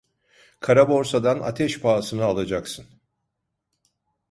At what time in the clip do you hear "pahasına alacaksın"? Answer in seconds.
1.81-2.85